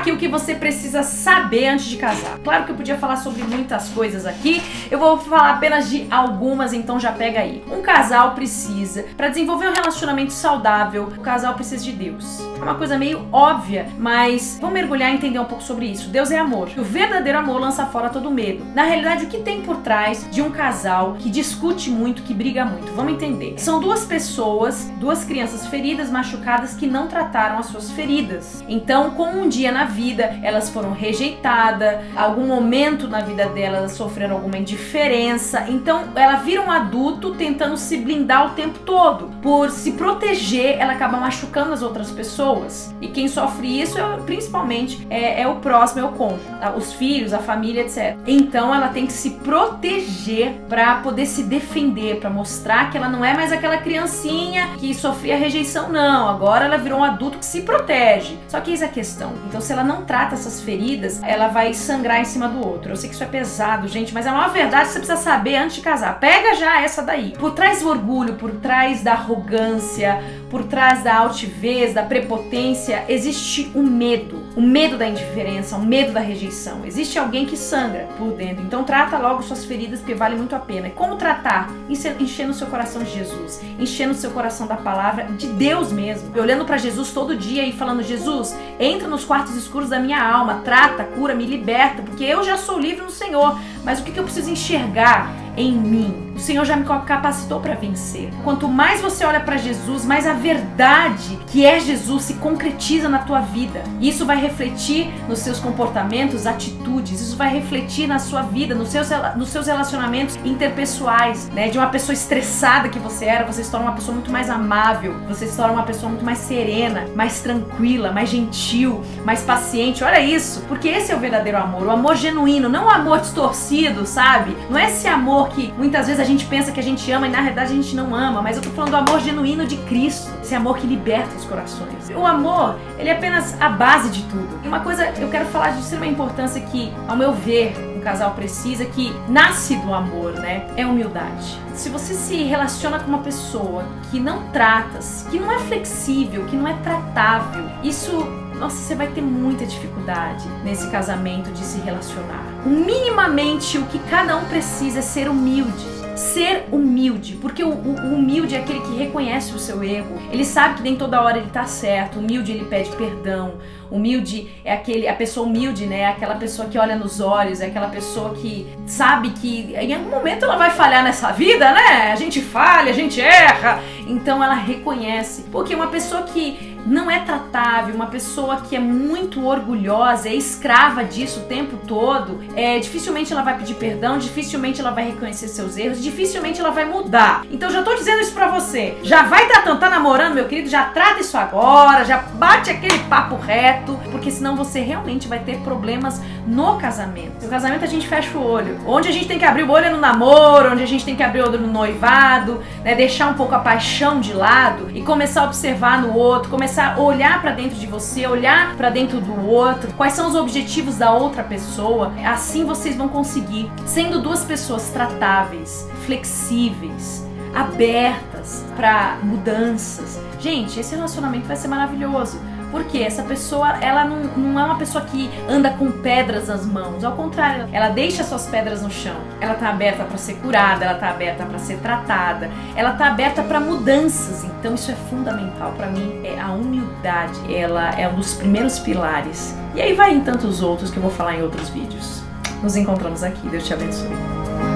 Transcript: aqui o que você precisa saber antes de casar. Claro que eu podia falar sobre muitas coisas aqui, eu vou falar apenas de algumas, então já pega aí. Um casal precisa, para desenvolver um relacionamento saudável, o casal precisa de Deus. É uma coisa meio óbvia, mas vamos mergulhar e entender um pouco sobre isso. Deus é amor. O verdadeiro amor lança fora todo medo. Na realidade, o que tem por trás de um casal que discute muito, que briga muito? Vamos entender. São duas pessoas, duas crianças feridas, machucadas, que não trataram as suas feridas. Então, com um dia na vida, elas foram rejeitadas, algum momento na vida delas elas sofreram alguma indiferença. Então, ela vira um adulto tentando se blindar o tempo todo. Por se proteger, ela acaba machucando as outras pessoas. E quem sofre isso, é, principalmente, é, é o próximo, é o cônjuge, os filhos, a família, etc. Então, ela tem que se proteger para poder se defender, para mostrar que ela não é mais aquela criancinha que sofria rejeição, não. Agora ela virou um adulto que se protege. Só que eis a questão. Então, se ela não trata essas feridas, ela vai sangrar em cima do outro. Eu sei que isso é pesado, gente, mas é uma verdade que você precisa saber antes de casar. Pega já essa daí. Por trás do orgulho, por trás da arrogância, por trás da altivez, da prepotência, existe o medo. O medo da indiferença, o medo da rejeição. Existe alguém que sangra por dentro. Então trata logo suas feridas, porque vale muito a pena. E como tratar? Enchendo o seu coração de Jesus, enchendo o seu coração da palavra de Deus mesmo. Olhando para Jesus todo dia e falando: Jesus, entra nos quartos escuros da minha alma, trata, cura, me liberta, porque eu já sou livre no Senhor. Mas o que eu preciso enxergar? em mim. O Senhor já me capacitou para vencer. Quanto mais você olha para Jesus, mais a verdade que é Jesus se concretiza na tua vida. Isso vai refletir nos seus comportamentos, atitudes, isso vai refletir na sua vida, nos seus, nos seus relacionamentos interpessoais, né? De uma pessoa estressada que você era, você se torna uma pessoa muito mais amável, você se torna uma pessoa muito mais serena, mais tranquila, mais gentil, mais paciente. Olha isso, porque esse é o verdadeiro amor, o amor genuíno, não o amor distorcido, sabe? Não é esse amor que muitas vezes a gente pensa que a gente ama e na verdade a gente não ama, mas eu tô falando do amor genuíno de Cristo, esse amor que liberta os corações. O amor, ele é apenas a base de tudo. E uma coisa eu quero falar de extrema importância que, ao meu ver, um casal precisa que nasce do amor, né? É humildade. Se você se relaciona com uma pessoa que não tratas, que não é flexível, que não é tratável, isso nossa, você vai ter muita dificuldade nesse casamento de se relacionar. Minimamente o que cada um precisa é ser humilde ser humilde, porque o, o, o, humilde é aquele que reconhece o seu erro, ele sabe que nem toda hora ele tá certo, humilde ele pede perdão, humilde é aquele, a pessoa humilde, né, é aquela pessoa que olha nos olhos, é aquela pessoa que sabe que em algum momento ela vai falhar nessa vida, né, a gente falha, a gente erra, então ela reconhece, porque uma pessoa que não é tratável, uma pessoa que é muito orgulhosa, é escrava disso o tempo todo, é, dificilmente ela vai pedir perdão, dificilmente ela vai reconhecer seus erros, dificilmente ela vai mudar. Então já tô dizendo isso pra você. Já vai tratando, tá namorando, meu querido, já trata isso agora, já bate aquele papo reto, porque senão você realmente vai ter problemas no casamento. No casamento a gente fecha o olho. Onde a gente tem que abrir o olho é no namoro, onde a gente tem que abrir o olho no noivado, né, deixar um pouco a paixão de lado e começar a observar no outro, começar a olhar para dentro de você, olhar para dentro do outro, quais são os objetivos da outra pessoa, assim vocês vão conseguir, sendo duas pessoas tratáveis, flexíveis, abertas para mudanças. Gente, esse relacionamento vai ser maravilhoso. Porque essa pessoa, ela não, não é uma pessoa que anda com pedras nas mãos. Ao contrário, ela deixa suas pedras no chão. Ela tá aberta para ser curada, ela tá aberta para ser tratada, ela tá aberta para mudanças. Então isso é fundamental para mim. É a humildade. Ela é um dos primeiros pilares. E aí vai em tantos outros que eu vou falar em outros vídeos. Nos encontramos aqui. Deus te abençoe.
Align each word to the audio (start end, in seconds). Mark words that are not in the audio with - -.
aqui 0.00 0.10
o 0.10 0.16
que 0.16 0.28
você 0.28 0.54
precisa 0.54 1.02
saber 1.02 1.68
antes 1.68 1.84
de 1.84 1.96
casar. 1.96 2.38
Claro 2.42 2.64
que 2.64 2.72
eu 2.72 2.76
podia 2.76 2.96
falar 2.96 3.16
sobre 3.16 3.42
muitas 3.42 3.90
coisas 3.90 4.24
aqui, 4.24 4.62
eu 4.90 4.98
vou 4.98 5.18
falar 5.18 5.50
apenas 5.50 5.90
de 5.90 6.06
algumas, 6.10 6.72
então 6.72 6.98
já 6.98 7.12
pega 7.12 7.40
aí. 7.40 7.62
Um 7.70 7.82
casal 7.82 8.32
precisa, 8.32 9.04
para 9.16 9.28
desenvolver 9.28 9.68
um 9.68 9.72
relacionamento 9.72 10.32
saudável, 10.32 11.12
o 11.16 11.20
casal 11.20 11.54
precisa 11.54 11.84
de 11.84 11.92
Deus. 11.92 12.40
É 12.58 12.62
uma 12.62 12.74
coisa 12.74 12.96
meio 12.96 13.28
óbvia, 13.30 13.88
mas 13.98 14.58
vamos 14.58 14.74
mergulhar 14.74 15.10
e 15.12 15.14
entender 15.14 15.38
um 15.38 15.44
pouco 15.44 15.62
sobre 15.62 15.86
isso. 15.86 16.08
Deus 16.08 16.30
é 16.30 16.38
amor. 16.38 16.70
O 16.78 16.82
verdadeiro 16.82 17.38
amor 17.38 17.60
lança 17.60 17.84
fora 17.86 18.08
todo 18.08 18.30
medo. 18.30 18.64
Na 18.74 18.84
realidade, 18.84 19.26
o 19.26 19.28
que 19.28 19.38
tem 19.38 19.60
por 19.60 19.78
trás 19.78 20.26
de 20.30 20.40
um 20.40 20.50
casal 20.50 21.16
que 21.18 21.28
discute 21.28 21.90
muito, 21.90 22.22
que 22.22 22.32
briga 22.32 22.64
muito? 22.64 22.90
Vamos 22.92 23.12
entender. 23.12 23.54
São 23.58 23.80
duas 23.80 24.04
pessoas, 24.04 24.90
duas 24.98 25.24
crianças 25.24 25.66
feridas, 25.66 26.10
machucadas, 26.10 26.74
que 26.74 26.86
não 26.86 27.06
trataram 27.06 27.58
as 27.58 27.66
suas 27.66 27.90
feridas. 27.90 28.64
Então, 28.66 29.10
com 29.10 29.30
um 29.30 29.48
dia 29.48 29.70
na 29.70 29.89
vida, 29.90 30.38
elas 30.42 30.70
foram 30.70 30.92
rejeitadas, 30.92 31.98
algum 32.16 32.46
momento 32.46 33.08
na 33.08 33.20
vida 33.20 33.46
delas 33.46 33.80
elas 33.80 33.92
sofreram 33.92 34.36
alguma 34.36 34.58
indiferença. 34.58 35.64
Então, 35.68 36.04
ela 36.14 36.36
vira 36.36 36.60
um 36.60 36.70
adulto 36.70 37.34
tentando 37.34 37.76
se 37.76 37.96
blindar 37.96 38.46
o 38.46 38.50
tempo 38.50 38.78
todo. 38.80 39.30
Por 39.42 39.70
se 39.70 39.92
proteger, 39.92 40.76
ela 40.78 40.92
acaba 40.92 41.18
machucando 41.18 41.72
as 41.72 41.82
outras 41.82 42.10
pessoas. 42.10 42.94
E 43.00 43.08
quem 43.08 43.28
sofre 43.28 43.80
isso, 43.80 43.98
é, 43.98 44.16
principalmente, 44.18 45.06
é, 45.08 45.42
é 45.42 45.48
o 45.48 45.56
próximo, 45.56 46.00
é 46.00 46.04
o 46.04 46.12
cônjuge, 46.12 46.44
os 46.76 46.92
filhos, 46.92 47.32
a 47.32 47.38
família, 47.38 47.82
etc. 47.82 48.16
Então, 48.26 48.74
ela 48.74 48.88
tem 48.88 49.06
que 49.06 49.12
se 49.12 49.30
proteger 49.30 50.60
para 50.68 50.96
poder 50.96 51.26
se 51.26 51.42
defender, 51.44 52.20
para 52.20 52.30
mostrar 52.30 52.90
que 52.90 52.96
ela 52.96 53.08
não 53.08 53.24
é 53.24 53.34
mais 53.34 53.52
aquela 53.52 53.78
criancinha 53.78 54.70
que 54.78 54.94
sofria 54.94 55.36
rejeição, 55.36 55.88
não. 55.88 56.28
Agora 56.28 56.64
ela 56.64 56.76
virou 56.76 57.00
um 57.00 57.04
adulto 57.04 57.38
que 57.38 57.44
se 57.44 57.62
protege. 57.62 58.36
Só 58.48 58.60
que 58.60 58.70
eis 58.70 58.82
a 58.82 58.88
questão. 58.88 59.32
Então, 59.48 59.60
se 59.60 59.72
ela 59.72 59.79
não 59.84 60.04
trata 60.04 60.34
essas 60.34 60.60
feridas, 60.60 61.22
ela 61.22 61.48
vai 61.48 61.74
sangrar 61.74 62.20
em 62.20 62.24
cima 62.24 62.48
do 62.48 62.66
outro. 62.66 62.92
Eu 62.92 62.96
sei 62.96 63.08
que 63.08 63.14
isso 63.14 63.24
é 63.24 63.26
pesado, 63.26 63.88
gente, 63.88 64.12
mas 64.14 64.26
é 64.26 64.30
uma 64.30 64.48
verdade 64.48 64.86
que 64.86 64.92
você 64.92 64.98
precisa 64.98 65.18
saber 65.18 65.56
antes 65.56 65.76
de 65.76 65.82
casar. 65.82 66.18
Pega 66.18 66.54
já 66.54 66.80
essa 66.80 67.02
daí. 67.02 67.32
Por 67.38 67.52
trás 67.52 67.80
do 67.82 67.88
orgulho, 67.88 68.34
por 68.34 68.52
trás 68.52 69.02
da 69.02 69.12
arrogância, 69.12 70.22
por 70.48 70.64
trás 70.64 71.02
da 71.02 71.16
altivez, 71.16 71.94
da 71.94 72.02
prepotência, 72.02 73.04
existe 73.08 73.70
o 73.74 73.82
medo. 73.82 74.39
O 74.56 74.60
medo 74.60 74.98
da 74.98 75.06
indiferença, 75.08 75.76
o 75.76 75.80
medo 75.80 76.12
da 76.12 76.20
rejeição. 76.20 76.84
Existe 76.84 77.18
alguém 77.18 77.46
que 77.46 77.56
sangra 77.56 78.08
por 78.18 78.32
dentro. 78.32 78.64
Então 78.64 78.82
trata 78.82 79.16
logo 79.18 79.42
suas 79.42 79.64
feridas, 79.64 80.00
porque 80.00 80.14
vale 80.14 80.36
muito 80.36 80.56
a 80.56 80.58
pena. 80.58 80.88
E 80.88 80.90
como 80.90 81.16
tratar? 81.16 81.70
Enchendo 81.88 82.50
o 82.50 82.54
seu 82.54 82.66
coração 82.66 83.02
de 83.02 83.12
Jesus, 83.12 83.62
enchendo 83.78 84.12
o 84.12 84.16
seu 84.16 84.30
coração 84.32 84.66
da 84.66 84.76
palavra 84.76 85.24
de 85.24 85.46
Deus 85.46 85.92
mesmo. 85.92 86.30
Olhando 86.38 86.64
para 86.64 86.78
Jesus 86.78 87.12
todo 87.12 87.36
dia 87.36 87.64
e 87.64 87.72
falando: 87.72 88.02
Jesus, 88.02 88.56
entra 88.78 89.06
nos 89.06 89.24
quartos 89.24 89.54
escuros 89.54 89.88
da 89.88 90.00
minha 90.00 90.22
alma, 90.22 90.62
trata, 90.64 91.04
cura, 91.04 91.34
me 91.34 91.46
liberta, 91.46 92.02
porque 92.02 92.24
eu 92.24 92.42
já 92.42 92.56
sou 92.56 92.78
livre 92.78 93.02
no 93.02 93.10
Senhor. 93.10 93.56
Mas 93.84 94.00
o 94.00 94.02
que 94.02 94.16
eu 94.16 94.24
preciso 94.24 94.50
enxergar? 94.50 95.34
em 95.56 95.72
mim. 95.72 96.30
O 96.34 96.38
Senhor 96.40 96.64
já 96.64 96.74
me 96.74 96.84
capacitou 96.84 97.60
para 97.60 97.74
vencer. 97.74 98.30
Quanto 98.42 98.66
mais 98.66 99.02
você 99.02 99.24
olha 99.26 99.40
para 99.40 99.58
Jesus, 99.58 100.06
mais 100.06 100.26
a 100.26 100.32
verdade 100.32 101.38
que 101.48 101.66
é 101.66 101.78
Jesus 101.78 102.24
se 102.24 102.34
concretiza 102.34 103.10
na 103.10 103.18
tua 103.18 103.40
vida. 103.40 103.82
Isso 104.00 104.24
vai 104.24 104.40
refletir 104.40 105.12
nos 105.28 105.40
seus 105.40 105.58
comportamentos, 105.58 106.46
atitudes, 106.46 107.20
isso 107.20 107.36
vai 107.36 107.52
refletir 107.52 108.06
na 108.06 108.18
sua 108.18 108.42
vida, 108.42 108.74
nos 108.74 108.88
seus, 108.88 109.08
nos 109.36 109.50
seus 109.50 109.66
relacionamentos 109.66 110.36
interpessoais, 110.44 111.50
né? 111.50 111.68
De 111.68 111.76
uma 111.76 111.88
pessoa 111.88 112.14
estressada 112.14 112.88
que 112.88 112.98
você 112.98 113.26
era, 113.26 113.44
você 113.44 113.62
se 113.62 113.70
torna 113.70 113.86
uma 113.86 113.94
pessoa 113.94 114.14
muito 114.14 114.30
mais 114.30 114.48
amável, 114.48 115.14
você 115.28 115.46
se 115.46 115.56
torna 115.56 115.74
uma 115.74 115.82
pessoa 115.82 116.08
muito 116.08 116.24
mais 116.24 116.38
serena, 116.38 117.04
mais 117.14 117.40
tranquila, 117.42 118.12
mais 118.12 118.30
gentil, 118.30 119.02
mais 119.26 119.42
paciente. 119.42 120.02
Olha 120.02 120.20
isso, 120.20 120.64
porque 120.68 120.88
esse 120.88 121.12
é 121.12 121.16
o 121.16 121.20
verdadeiro 121.20 121.58
amor, 121.58 121.86
o 121.86 121.90
amor 121.90 122.16
genuíno, 122.16 122.68
não 122.68 122.86
o 122.86 122.90
amor 122.90 123.20
distorcido, 123.20 123.69
sabe? 124.04 124.56
Não 124.68 124.78
é 124.78 124.86
esse 124.86 125.06
amor 125.06 125.48
que 125.50 125.72
muitas 125.76 126.06
vezes 126.06 126.20
a 126.20 126.24
gente 126.24 126.44
pensa 126.46 126.72
que 126.72 126.80
a 126.80 126.82
gente 126.82 127.10
ama 127.12 127.26
e 127.26 127.30
na 127.30 127.40
verdade 127.40 127.72
a 127.72 127.76
gente 127.76 127.94
não 127.94 128.14
ama, 128.14 128.42
mas 128.42 128.56
eu 128.56 128.62
tô 128.62 128.70
falando 128.70 128.90
do 128.90 128.96
amor 128.96 129.20
genuíno 129.20 129.66
de 129.66 129.76
Cristo, 129.76 130.30
esse 130.42 130.54
amor 130.54 130.78
que 130.78 130.86
liberta 130.86 131.34
os 131.36 131.44
corações. 131.44 132.10
O 132.14 132.26
amor, 132.26 132.76
ele 132.98 133.08
é 133.08 133.12
apenas 133.12 133.60
a 133.60 133.68
base 133.68 134.10
de 134.10 134.22
tudo. 134.24 134.60
E 134.64 134.68
uma 134.68 134.80
coisa 134.80 135.12
eu 135.18 135.28
quero 135.28 135.46
falar 135.46 135.70
de 135.70 135.80
extrema 135.80 136.06
importância 136.06 136.60
que, 136.60 136.92
ao 137.06 137.16
meu 137.16 137.32
ver, 137.32 137.74
um 138.00 138.02
casal 138.02 138.32
precisa 138.32 138.86
que 138.86 139.12
nasce 139.28 139.76
do 139.76 139.92
amor, 139.92 140.32
né? 140.32 140.66
É 140.74 140.86
humildade. 140.86 141.60
Se 141.74 141.90
você 141.90 142.14
se 142.14 142.42
relaciona 142.44 142.98
com 142.98 143.08
uma 143.08 143.18
pessoa 143.18 143.84
que 144.10 144.18
não 144.18 144.48
tratas, 144.48 145.26
que 145.30 145.38
não 145.38 145.52
é 145.52 145.58
flexível, 145.58 146.46
que 146.46 146.56
não 146.56 146.66
é 146.66 146.74
tratável, 146.82 147.64
isso 147.84 148.10
nossa, 148.58 148.76
você 148.76 148.94
vai 148.94 149.06
ter 149.08 149.22
muita 149.22 149.64
dificuldade 149.64 150.46
nesse 150.62 150.90
casamento 150.90 151.50
de 151.50 151.60
se 151.60 151.80
relacionar. 151.80 152.44
Minimamente 152.66 153.78
o 153.78 153.86
que 153.86 153.98
cada 154.00 154.36
um 154.36 154.44
precisa 154.46 154.98
é 154.98 155.02
ser 155.02 155.28
humilde 155.28 156.00
ser 156.20 156.66
humilde, 156.70 157.38
porque 157.40 157.64
o, 157.64 157.70
o, 157.70 157.94
o, 157.94 158.14
humilde 158.14 158.54
é 158.54 158.58
aquele 158.58 158.80
que 158.80 158.94
reconhece 158.94 159.54
o 159.54 159.58
seu 159.58 159.82
erro, 159.82 160.18
ele 160.30 160.44
sabe 160.44 160.74
que 160.74 160.82
nem 160.82 160.94
toda 160.94 161.22
hora 161.22 161.38
ele 161.38 161.48
tá 161.48 161.64
certo, 161.64 162.18
humilde 162.18 162.52
ele 162.52 162.66
pede 162.66 162.90
perdão, 162.94 163.54
humilde 163.90 164.50
é 164.64 164.72
aquele, 164.72 165.08
a 165.08 165.14
pessoa 165.14 165.46
humilde, 165.46 165.86
né, 165.86 166.00
é 166.00 166.06
aquela 166.08 166.34
pessoa 166.36 166.68
que 166.68 166.78
olha 166.78 166.96
nos 166.96 167.20
olhos, 167.20 167.60
é 167.60 167.66
aquela 167.66 167.88
pessoa 167.88 168.34
que 168.34 168.66
sabe 168.86 169.30
que 169.30 169.74
em 169.74 169.94
algum 169.94 170.10
momento 170.10 170.44
ela 170.44 170.56
vai 170.56 170.70
falhar 170.70 171.02
nessa 171.02 171.32
vida, 171.32 171.72
né, 171.72 172.12
a 172.12 172.16
gente 172.16 172.40
falha, 172.40 172.90
a 172.90 172.94
gente 172.94 173.20
erra, 173.20 173.80
então 174.06 174.42
ela 174.42 174.54
reconhece, 174.54 175.44
porque 175.50 175.74
uma 175.74 175.88
pessoa 175.88 176.22
que 176.22 176.70
não 176.86 177.10
é 177.10 177.20
tratável, 177.20 177.94
uma 177.94 178.06
pessoa 178.06 178.62
que 178.62 178.74
é 178.74 178.78
muito 178.78 179.44
orgulhosa, 179.46 180.28
é 180.28 180.34
escrava 180.34 181.04
disso 181.04 181.40
o 181.40 181.42
tempo 181.44 181.76
todo, 181.86 182.40
é, 182.56 182.78
dificilmente 182.78 183.32
ela 183.32 183.42
vai 183.42 183.56
pedir 183.56 183.74
perdão, 183.74 184.18
dificilmente 184.18 184.80
ela 184.80 184.90
vai 184.90 185.04
reconhecer 185.04 185.48
seus 185.48 185.76
erros, 185.76 186.02
dificilmente 186.02 186.60
ela 186.60 186.70
vai 186.70 186.84
mudar. 186.84 187.44
Então 187.50 187.70
já 187.70 187.82
tô 187.82 187.94
dizendo 187.94 188.20
isso 188.20 188.32
pra 188.32 188.48
você. 188.48 188.96
Já 189.02 189.22
vai 189.22 189.46
tratando, 189.46 189.78
tá 189.78 189.90
namorando, 189.90 190.34
meu 190.34 190.46
querido, 190.46 190.68
já 190.68 190.84
trata 190.86 191.20
isso 191.20 191.36
agora, 191.36 192.04
já 192.04 192.18
bate 192.18 192.70
aquele 192.70 192.98
papo 193.00 193.36
reto, 193.36 193.79
porque 194.10 194.30
senão 194.30 194.56
você 194.56 194.80
realmente 194.80 195.28
vai 195.28 195.38
ter 195.40 195.58
problemas 195.58 196.20
no 196.46 196.76
casamento. 196.76 197.42
No 197.42 197.48
casamento 197.48 197.84
a 197.84 197.88
gente 197.88 198.06
fecha 198.08 198.36
o 198.36 198.44
olho. 198.44 198.78
Onde 198.86 199.08
a 199.08 199.12
gente 199.12 199.26
tem 199.26 199.38
que 199.38 199.44
abrir 199.44 199.62
o 199.62 199.70
olho 199.70 199.86
é 199.86 199.90
no 199.90 200.00
namoro, 200.00 200.72
onde 200.72 200.82
a 200.82 200.86
gente 200.86 201.04
tem 201.04 201.16
que 201.16 201.22
abrir 201.22 201.42
o 201.42 201.48
olho 201.48 201.58
no 201.58 201.66
noivado, 201.66 202.62
né, 202.84 202.94
deixar 202.94 203.28
um 203.28 203.34
pouco 203.34 203.54
a 203.54 203.58
paixão 203.58 204.20
de 204.20 204.32
lado 204.32 204.90
e 204.92 205.02
começar 205.02 205.42
a 205.42 205.44
observar 205.44 206.02
no 206.02 206.14
outro, 206.14 206.50
começar 206.50 206.94
a 206.94 207.00
olhar 207.00 207.40
para 207.40 207.52
dentro 207.52 207.78
de 207.78 207.86
você, 207.86 208.26
olhar 208.26 208.76
para 208.76 208.90
dentro 208.90 209.20
do 209.20 209.46
outro, 209.46 209.92
quais 209.94 210.12
são 210.12 210.28
os 210.28 210.34
objetivos 210.34 210.96
da 210.96 211.12
outra 211.12 211.42
pessoa, 211.42 212.12
assim 212.24 212.64
vocês 212.64 212.96
vão 212.96 213.08
conseguir, 213.08 213.70
sendo 213.86 214.20
duas 214.20 214.44
pessoas 214.44 214.90
tratáveis, 214.90 215.88
flexíveis, 216.04 217.26
abertas 217.54 218.64
para 218.76 219.18
mudanças. 219.22 220.20
Gente, 220.38 220.80
esse 220.80 220.94
relacionamento 220.94 221.46
vai 221.46 221.56
ser 221.56 221.68
maravilhoso. 221.68 222.40
Porque 222.70 222.98
essa 222.98 223.22
pessoa, 223.22 223.78
ela 223.80 224.04
não, 224.04 224.22
não 224.36 224.60
é 224.60 224.64
uma 224.64 224.78
pessoa 224.78 225.04
que 225.04 225.30
anda 225.48 225.70
com 225.70 225.90
pedras 225.90 226.48
nas 226.48 226.64
mãos. 226.64 227.02
Ao 227.02 227.12
contrário, 227.12 227.68
ela 227.72 227.88
deixa 227.88 228.22
suas 228.22 228.46
pedras 228.46 228.82
no 228.82 228.90
chão. 228.90 229.16
Ela 229.40 229.54
tá 229.54 229.68
aberta 229.68 230.04
para 230.04 230.16
ser 230.16 230.34
curada, 230.34 230.84
ela 230.84 230.98
tá 230.98 231.10
aberta 231.10 231.44
para 231.44 231.58
ser 231.58 231.78
tratada, 231.78 232.50
ela 232.76 232.92
tá 232.92 233.08
aberta 233.08 233.42
para 233.42 233.60
mudanças. 233.60 234.44
Então 234.44 234.74
isso 234.74 234.90
é 234.90 234.94
fundamental 234.94 235.72
para 235.72 235.86
mim. 235.88 236.20
É 236.24 236.40
a 236.40 236.52
humildade. 236.52 237.52
Ela 237.52 237.90
é 237.90 238.08
um 238.08 238.14
dos 238.14 238.34
primeiros 238.34 238.78
pilares. 238.78 239.54
E 239.74 239.80
aí 239.80 239.94
vai 239.94 240.12
em 240.12 240.20
tantos 240.20 240.62
outros 240.62 240.90
que 240.90 240.96
eu 240.96 241.02
vou 241.02 241.10
falar 241.10 241.36
em 241.36 241.42
outros 241.42 241.68
vídeos. 241.68 242.22
Nos 242.62 242.76
encontramos 242.76 243.22
aqui. 243.22 243.48
Deus 243.48 243.66
te 243.66 243.74
abençoe. 243.74 244.69